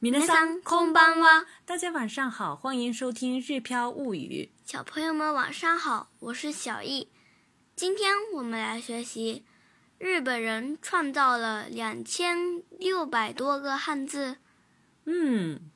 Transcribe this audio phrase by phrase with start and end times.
[0.00, 4.48] 米勒桑空班娃，大家晚上好，欢迎收听《日飘物语》。
[4.72, 7.08] 小朋友们晚上好，我是小易。
[7.74, 9.42] 今天我们来学习，
[9.98, 14.36] 日本人创造了两千六百多个汉字。
[15.06, 15.68] 嗯，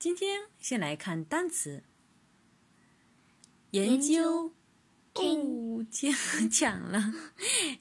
[0.00, 1.84] 今天先来看单词。
[3.70, 4.50] 研究，
[5.14, 5.88] 听
[6.50, 7.12] 讲了，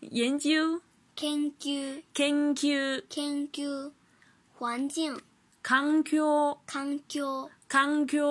[0.02, 0.84] 研究，
[1.20, 3.92] 研究，研究，研究，
[4.54, 5.20] 环境。
[5.70, 6.24] 康境，
[6.66, 7.22] 康境，
[7.68, 8.22] 康境，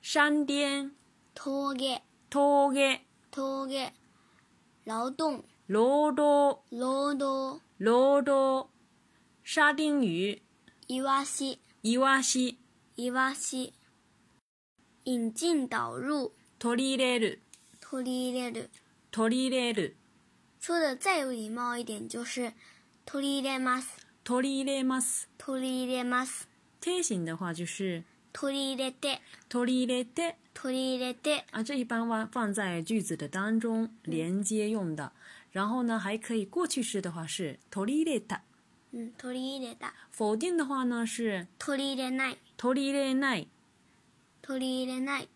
[0.00, 0.90] 山巅，
[1.34, 2.00] 托给，
[2.30, 3.92] 托给，托给，
[4.82, 8.70] 劳动，劳动，劳动，劳动，
[9.44, 10.40] 沙丁鱼，
[10.86, 12.58] 伊娃西，伊娃西，
[12.94, 13.74] 伊娃西，
[15.04, 17.38] 引进导入，取り入れる，
[17.82, 18.70] 取り入れる，
[19.10, 19.96] 取り入れる。
[20.58, 22.54] 说的再有礼貌一点，就是
[23.04, 24.11] 取り入れます。
[24.24, 25.28] 取り入れます。
[25.36, 26.48] 取り入れます。
[26.80, 29.20] て形的话就是取り入れて。
[29.48, 30.36] 取り入れて。
[30.54, 31.44] 取り入れて。
[31.50, 35.10] 啊，这一般啊放在句子的当中连接用的。
[35.50, 38.42] 然后呢，还可以过去式的话是取り入れた。
[38.92, 39.90] 嗯，取り入れた。
[40.12, 42.38] 否定的话呢是取り入れない。
[42.56, 43.48] 取り入れない。
[44.40, 45.28] 取り入れない。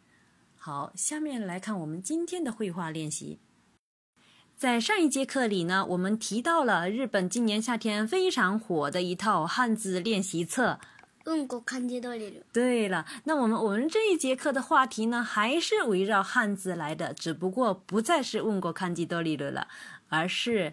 [0.58, 3.40] 好，下面来看我们今天的绘画练习。
[4.56, 10.80] 在上一节课里呢，我们提到了日本今年夏天非常火的一套汉字练习册。
[12.54, 19.68] 对了，那我们我们这一节课的话题呢，还是围绕汉字来的，只不过不再是《问过看吉多里》了，
[20.08, 20.72] 而是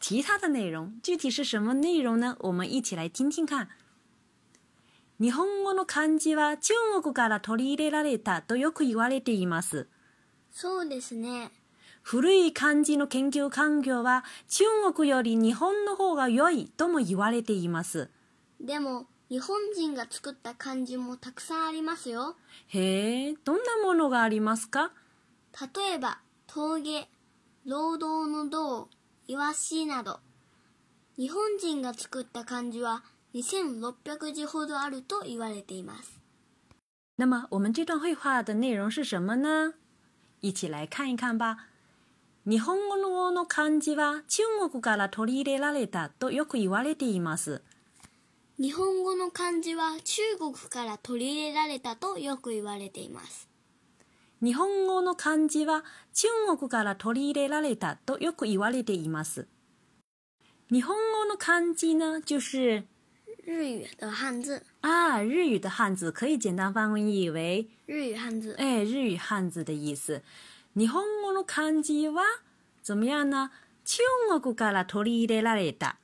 [0.00, 0.98] 其他的内容。
[1.00, 2.34] 具体是什么内容呢？
[2.40, 3.68] 我们一起来听听看。
[10.52, 11.50] そうですね。
[12.10, 18.10] 古い漢字の研究環境は中国より日本の方が良いとも言われています。
[18.60, 22.34] でも、日本人が作った漢字もたくさんありますよ。
[22.66, 24.90] へえ、どんなものがありますか
[25.78, 27.08] 例えば、峠、
[27.64, 28.88] 労働の道、
[29.28, 30.18] いわしなど。
[31.16, 33.04] 日本人が作った漢字は
[33.34, 36.18] 2600字ほどあると言われています。
[37.16, 39.74] 那么我们这段绘画的内容是什么呢？
[40.40, 41.69] 一起来看一看吧。
[42.50, 42.96] 日本語
[43.30, 47.60] の漢字は中国から取り入れられたとよく言われています。
[48.58, 53.46] 日本語の漢字は中国から取り入れられたとよく言われています。
[54.42, 56.26] 日本語の漢字は中
[56.58, 59.46] 国から取り入れられたとよく言われています。
[60.72, 62.82] 日本語の漢字呢，就是
[63.44, 70.20] 日语的汉字啊，日语的汉字可以简单翻译为日语汉字，哎，日语汉字的意思。
[70.72, 72.22] 日本语の漢字は
[72.80, 73.50] 怎么样呢？
[73.84, 74.04] 中
[74.40, 75.96] 国から取り入れられた。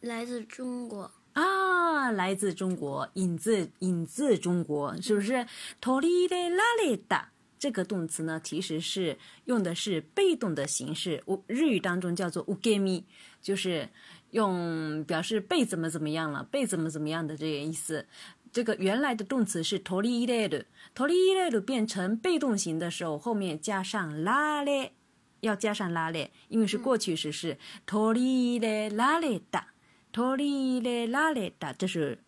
[0.00, 1.10] 来自中国。
[1.32, 5.44] 啊，来自中国，引自引自中国，是不是？
[5.80, 7.20] 托里的拉られ
[7.58, 11.20] 这个动词呢，其实是用的是被动的形式。
[11.26, 13.04] 我日语当中叫做受给身，
[13.42, 13.88] 就是
[14.30, 18.06] 用表示被怎么怎么样了，被怎么怎么样的这个意思。
[18.52, 24.92] 这个原来的动词是“脱离一类的”，“脱离一类的”变成被动型的时候，后面加上“拉列”，
[25.40, 27.56] 要加上“拉列”，因为是过去时，是
[27.86, 29.68] “脱离一类拉列哒，
[30.12, 32.18] 脱离一类拉列哒”，这是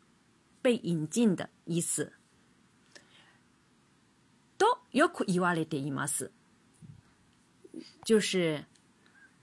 [0.61, 2.13] 被引进的意思。
[4.57, 6.31] 都く苦一れています，
[8.05, 8.65] 就是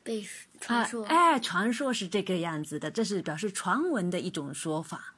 [0.03, 0.23] 被
[0.61, 1.03] 传说。
[1.07, 5.15] 哎，传说是这个样子的，这是表示传闻的一种说法。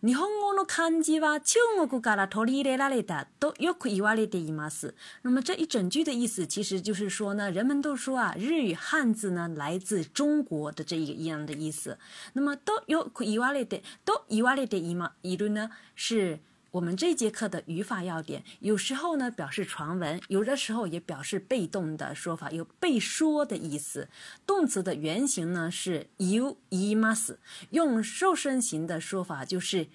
[0.00, 4.94] 你和我那看见哇，就我个嘎拉脱离嘞那里哒，都有苦一万嘞的一码事。
[5.22, 11.98] 那么这一整句的意思，其实就是说呢，人们都说啊，日语汉字呢来自中国的这一个一样的意思。
[12.34, 16.38] 那么都有苦一万嘞的，都一万嘞的一码一路呢是。
[16.78, 24.08] 我们这节课的语法要点，有时候呢表示传闻，有的时候也表示被动的说法，有被说的意思。
[24.46, 27.36] 动词的原型呢是 y o uimas，
[27.70, 29.88] 用瘦身型的说法就是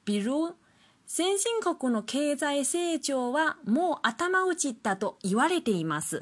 [0.04, 0.54] 比如。
[1.12, 6.20] 先進国の経済成長はもう頭打ちだと言われています。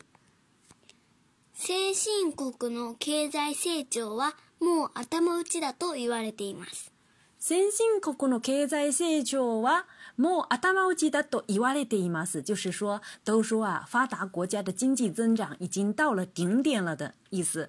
[1.53, 6.91] 先進国の経済成長はもう頭打ちだと言われています。
[7.39, 9.85] 先進国の経済成長は
[10.17, 12.39] もう頭打ちだと言われています。
[12.41, 17.69] 就是说，都说啊，发达国家的经济增长已经到了顶点了的意思。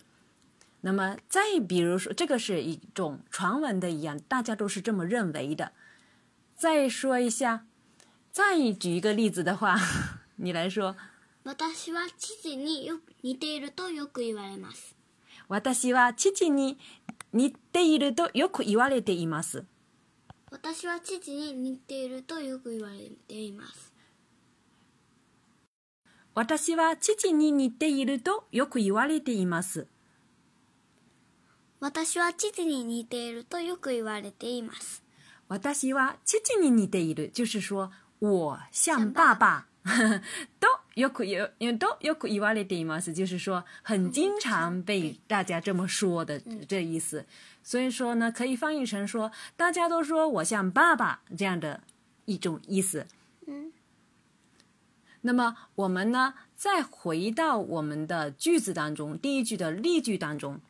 [0.83, 5.73] 那么再比如说，这个是一种传闻的一样，大家都是这么认为的。
[6.61, 7.65] 再说一下，
[8.33, 9.79] 再举一个例子的话，
[10.35, 10.97] 你来说。
[11.45, 14.93] 私は父によ似ているとよく言われます。
[15.47, 16.75] 私は父に似
[17.71, 19.63] ているとよく言われています。
[20.51, 23.93] 私は父に似ているとよく言われています。
[26.35, 29.87] 私は父に似ているとよく言われています。
[31.79, 35.03] 私は父に似ているとよく言われています。
[35.49, 39.67] 我大西哇，七几年你的一段，就是说我像爸爸，
[40.59, 47.25] 都又可有，因为都有可以哇的的意思，就是说很经常被大家这么说的这意思。
[47.63, 51.81] 所以说呢，可以翻译成说，大家都说我像爸爸这样的
[52.25, 53.07] 一种意思。
[53.47, 53.71] 嗯。
[55.21, 60.61] 那么我们呢，再回到我们的句子当中，第一句的例句当中，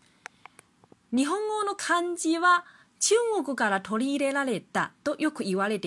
[1.12, 2.64] 日本语の漢字は。
[3.00, 5.80] “qiu wo gu ga la tuo li yi le l 都有 ku yi wa l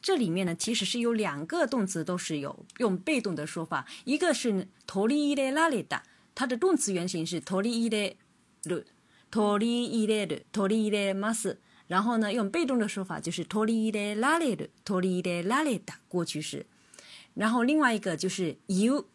[0.00, 5.86] 这里面呢，其实是有两个动词都是有用被动的说法，一个是 “tuo li yi
[6.36, 7.90] 它的动词原形是 “tuo li yi
[8.62, 11.56] le”，“tuo li yi
[11.88, 16.66] 然后呢，用被动的说法就是 “tuo li yi le la le d 过去式。
[17.34, 19.08] 然后另外一个就是 “you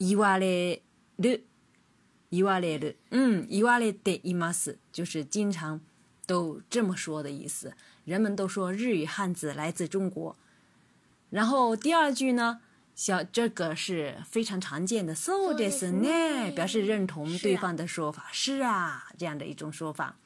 [0.00, 0.80] yi wa le
[1.22, 1.44] d
[2.30, 5.80] y i wa le 嗯，“yi wa le de m s 就是经常。
[6.32, 7.74] 有这么说的意思，
[8.04, 10.34] 人们都说日语汉字来自中国。
[11.30, 12.60] 然后第二句呢，
[12.94, 20.16] 小这个是非常常见的，s o そ i で n ね，表示认同对方的说法，是啊，这样的一种说法。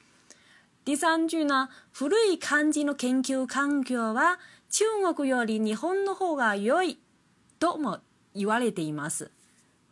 [0.85, 1.67] 第三句呢，
[1.97, 4.37] 古い漢字の研究環境は
[4.69, 6.97] 中国より日本の方が良い
[7.59, 7.99] とも
[8.33, 9.29] 言われています。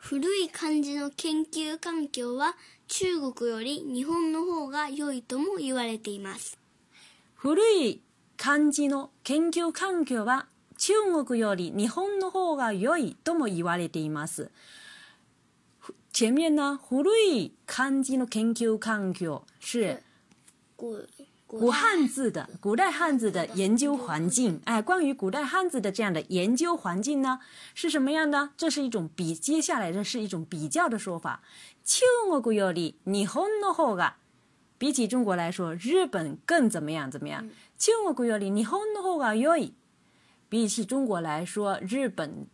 [0.08, 2.54] 古い漢字の研究環境は
[2.88, 6.60] 中国より日本の方が良いとも言われています
[7.34, 8.04] 古い
[8.38, 10.46] 漢字の研究環境は
[10.78, 10.94] 中
[11.26, 14.52] 国より日本の方が良いとも言われています
[16.18, 20.04] 前面呢古い漢字の研究環境是
[20.80, 21.10] 古
[21.48, 27.40] 古汉字的古代汉字的研究环境，哎，关于古代汉字的这样的研究环境呢，
[27.76, 28.50] 是什么样的？
[28.58, 31.44] 这是一种比接下来的是一种比较的说法。
[31.84, 34.14] 中国国有利，日本の方が
[34.80, 37.12] 比起中国来说，日本更怎么样？
[37.12, 37.48] 怎么样？
[37.78, 39.74] 中国国有利，日本の方がよい。
[40.50, 42.48] 比起中国来说，日本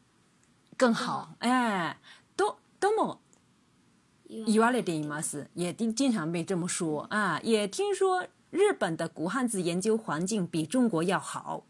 [0.75, 1.35] 更好。
[1.39, 1.97] 哎，
[2.35, 3.21] 都多么
[4.27, 8.27] 一万类的一码事，也经经常被这么说啊，也听说。
[8.51, 11.63] 日本的古汉字研究环境比中国要好。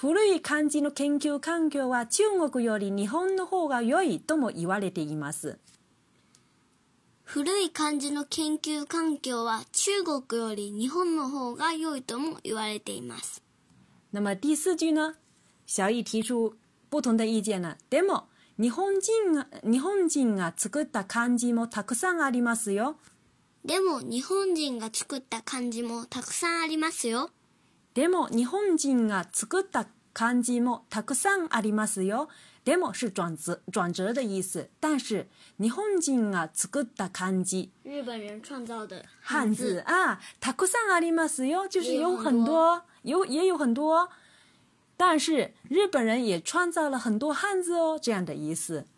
[0.00, 5.58] 古い漢字の研究環境は中国より日本の方が良いとも言われています。
[7.24, 13.42] 古い漢字の研究環境は中国より日本の方が良いとも言われています。
[14.12, 15.16] 那么第四句呢？
[15.66, 16.54] 小易提出
[16.88, 18.28] 不同的意见でも
[18.60, 22.96] 日本人が、日本人が作った漢字もたくさんありますよ。
[23.64, 27.30] でも日本人が作った漢字もたくさんありますよ。
[27.94, 32.28] でも日本人が作った漢字もたくさんありますよ。
[32.64, 34.66] でも是转折转折的意思。
[34.80, 35.28] 但是
[35.60, 44.08] 日本人が作った漢字，日本人创造的汉字啊，たくさんありますよ，就是有很多，有也有很多。
[44.98, 48.88] 但是日本人也创造了很多汉字哦，这样的意思。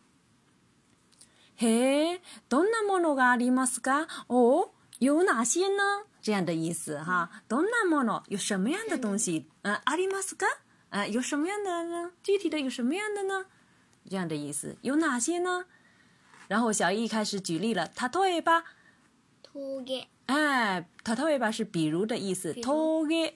[1.58, 4.08] 嘿，どんなものがありますか？
[4.28, 6.06] 哦，有哪些呢？
[6.22, 9.46] 这样的意思哈，どんなもの有什么样的东西？
[9.60, 10.46] 嗯，ありますか？
[10.88, 12.10] 啊，有什么样的呢？
[12.22, 13.44] 具体的有什么样的呢？
[14.08, 15.66] 这样的意思有哪些呢？
[16.48, 18.62] 然后小易开始举例了，例えば，
[19.52, 23.32] 例えば，哎，例えば是比如的意思，例えば。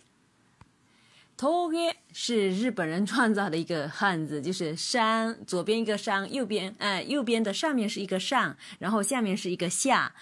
[1.37, 10.15] 头盖是日本人创造的一个汉字，就是山，左边一个山，右边，哎，右边的上面是一个上，然后下面是一个下，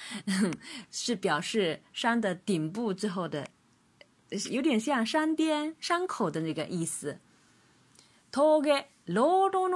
[0.91, 3.47] 是表示山的顶部最后的，
[4.51, 7.19] 有点像山巅、山口的那个意思。
[8.31, 9.71] 头盖劳动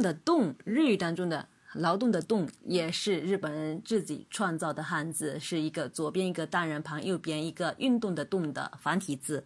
[0.00, 1.48] 的动日语当中的。
[1.74, 9.44] 劳动的动也是日本人自己创造的汉字，是一个左边一个单人旁，右边一个运动的动的繁体字。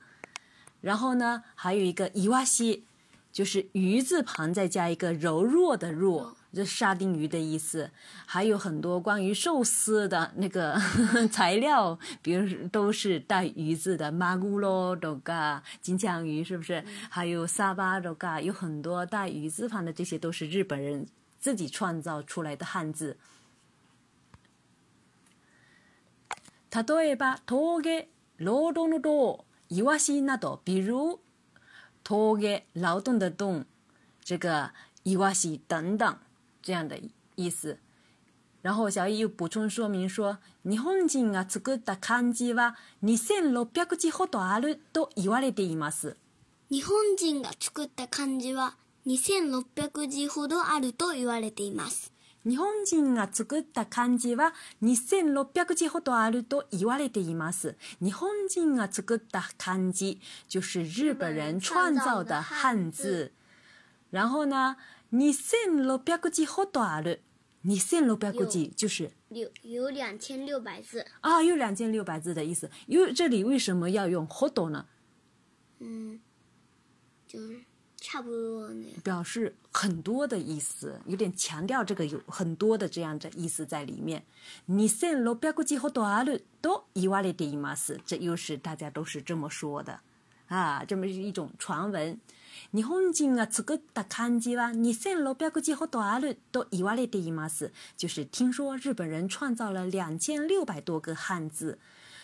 [0.80, 2.84] 然后呢，还有一个伊哇西，
[3.32, 7.90] 就是鱼字旁再加一个柔弱的弱，就沙丁鱼的意思。
[8.26, 16.84] 还有很多关于寿司的那个呵 呵材料，比如都是带鱼字的，马古罗豆干、金枪鱼是不是？
[17.10, 21.06] 还有沙巴豆干，有很多带鱼字旁的，这些都是日本人。
[21.40, 23.16] 自己创造出来的汉字。
[26.70, 31.20] 例えば、峠、労働の労、イワシなど、比如、
[32.04, 33.64] 峠、劳动的动、
[34.22, 34.72] 这个
[35.04, 36.18] イワシ等等
[36.62, 37.00] 这样的
[37.36, 37.78] 意思。
[38.60, 46.16] 然后小易又补充说明说，日本人が作った漢字は2600字ほどあると言われています。
[46.68, 48.76] 日本人が作った漢字は
[49.08, 52.12] 2600字ほどあると言われています。
[52.46, 57.74] 日本人が作った漢字は2600字ほどあると言われています。
[58.02, 63.32] 日本人が作った漢字、就是日本人创造的汉字。
[64.12, 64.76] 然后呢、
[65.14, 67.22] 2600字ほどある。
[67.66, 71.04] 2600字就是有有2600字。
[71.22, 72.70] 啊，有2600字的意思。
[72.88, 74.84] 有这里为什么要用ほど呢？
[75.80, 76.20] 嗯，
[77.26, 77.67] 就是。
[78.10, 84.24] 差不多那表示很多的意思，有点强调这个有很多的这样的意思在里面。
[84.64, 86.24] 你先罗标个几好多啊？
[86.62, 90.00] 都一万来点一码事，这又是大家都是这么说的
[90.46, 92.18] 啊，这么一种传闻。
[92.72, 97.72] 日本人啊，这个大看机哇，你6 0标个几好多ると言われて一ます。
[97.98, 101.78] 就是听说日本人创造了两千六百多个汉字。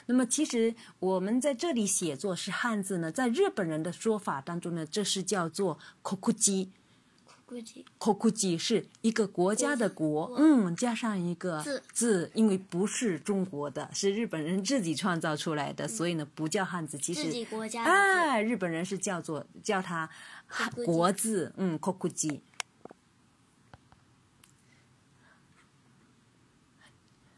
[0.07, 6.69] 那么，其实我们在这里写作是汉字呢，在日本人的说法当中呢，这是叫做“o 国 j i
[7.47, 7.59] 国
[8.11, 16.99] o k o j i 是一个国家的“国”，嗯，加上一个“字”，字，因为不是中国的，是日本人自己创造出来的，所以呢，不叫汉字。
[16.99, 17.83] 其实自己国家。
[17.85, 20.11] 啊，日本人是叫做叫它
[20.85, 22.41] “国字”，嗯，“o u j i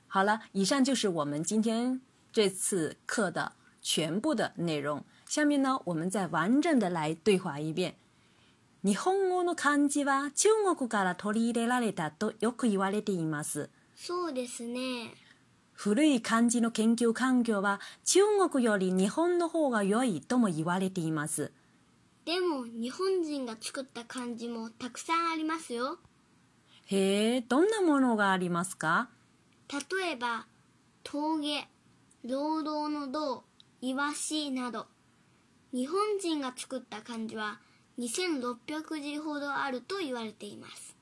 [0.09, 2.01] 好了，以上就是我们今天。
[2.37, 5.03] 这次课的全部的内容。
[5.27, 7.97] 下面呢，我们再完整的来对话一遍。
[8.83, 9.01] 日本
[9.31, 13.71] 語の漢字は中国から取り入れられたとよく言われています。
[13.97, 15.15] そうですね。
[15.73, 21.53] 古い漢字の研究環境は中国より日本の方が良いとも言われています。
[22.27, 25.99] でも日本人が作った漢字もたくさんありますよ。
[26.85, 29.09] へえ、どんなものがありますか
[29.73, 30.45] 例えば、
[31.03, 31.67] 峠。
[32.29, 33.45] 労働のど、
[33.81, 34.87] イワシなど、
[35.73, 37.61] 日本人が作った漢字は
[38.01, 40.97] 2600字ほどあると言われています。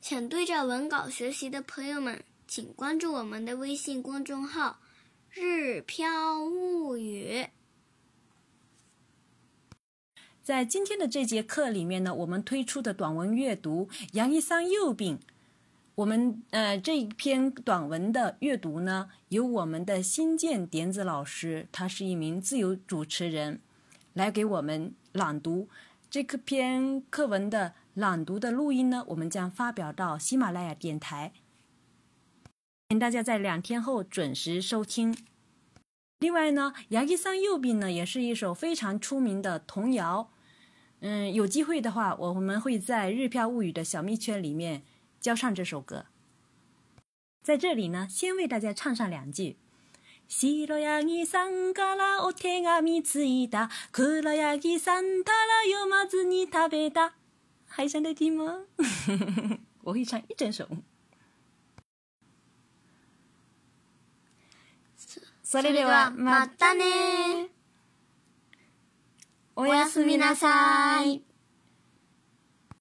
[0.00, 4.78] 想对照文稿学习的朋友们，请关注我们的微信公众号
[5.30, 7.48] “日飘物语”。
[10.42, 15.18] 在今天的这节课里面呢，我们推出的短文阅读《杨一生右病》。
[15.96, 23.60] 我们呃这一篇短文的阅读呢，由我们的新建点子老师，他是一名自由主持人，
[24.14, 25.68] 来给我们朗读
[26.08, 31.32] 这篇课文的朗读的录音呢，我们将发表到喜马拉雅电台，
[32.88, 35.14] 请大家在两天后准时收听。
[36.20, 40.30] 另外呢，《杨一山右臂》呢，也是一首非常出名的童谣。
[41.02, 44.82] 嗯，有机会的话，我们会在日票物语的小秘圈里面。
[45.20, 46.06] 教唱这首歌，
[47.42, 49.58] 在这里呢，先为大家唱上两句：
[50.26, 56.90] 西罗呀尼桑卡拉，哦天阿咪次伊达，库罗呀尼桑塔拉，哟麻子尼他别
[57.66, 58.64] 还想再听吗？
[59.84, 60.66] 我会唱一整首。
[65.44, 67.50] それではまたね。
[69.54, 71.22] おやすみなさい。